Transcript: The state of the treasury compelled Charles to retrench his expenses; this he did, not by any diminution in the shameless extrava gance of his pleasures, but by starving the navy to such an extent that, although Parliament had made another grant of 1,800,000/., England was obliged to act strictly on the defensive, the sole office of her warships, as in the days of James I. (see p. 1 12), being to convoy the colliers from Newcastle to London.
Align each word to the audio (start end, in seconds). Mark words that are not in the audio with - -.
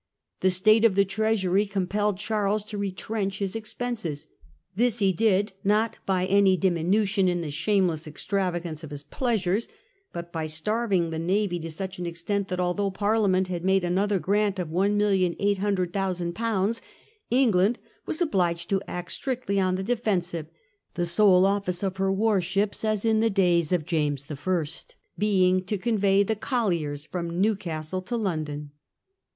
The 0.39 0.49
state 0.49 0.83
of 0.83 0.95
the 0.95 1.05
treasury 1.05 1.67
compelled 1.67 2.17
Charles 2.17 2.65
to 2.65 2.75
retrench 2.79 3.37
his 3.37 3.55
expenses; 3.55 4.25
this 4.75 4.97
he 4.97 5.13
did, 5.13 5.53
not 5.63 5.99
by 6.07 6.25
any 6.25 6.57
diminution 6.57 7.27
in 7.27 7.41
the 7.41 7.51
shameless 7.51 8.07
extrava 8.07 8.63
gance 8.63 8.83
of 8.83 8.89
his 8.89 9.03
pleasures, 9.03 9.67
but 10.11 10.31
by 10.33 10.47
starving 10.47 11.11
the 11.11 11.19
navy 11.19 11.59
to 11.59 11.69
such 11.69 11.99
an 11.99 12.07
extent 12.07 12.47
that, 12.47 12.59
although 12.59 12.89
Parliament 12.89 13.47
had 13.47 13.63
made 13.63 13.83
another 13.83 14.17
grant 14.17 14.57
of 14.57 14.69
1,800,000/., 14.69 16.81
England 17.29 17.77
was 18.07 18.19
obliged 18.23 18.71
to 18.71 18.81
act 18.87 19.11
strictly 19.11 19.59
on 19.59 19.75
the 19.75 19.83
defensive, 19.83 20.47
the 20.95 21.05
sole 21.05 21.45
office 21.45 21.83
of 21.83 21.97
her 21.97 22.11
warships, 22.11 22.83
as 22.83 23.05
in 23.05 23.19
the 23.19 23.29
days 23.29 23.71
of 23.71 23.85
James 23.85 24.23
I. 24.23 24.33
(see 24.33 24.39
p. 24.43 24.49
1 24.49 24.55
12), 24.65 24.85
being 25.19 25.63
to 25.65 25.77
convoy 25.77 26.23
the 26.23 26.35
colliers 26.35 27.05
from 27.05 27.39
Newcastle 27.39 28.01
to 28.01 28.17
London. 28.17 28.71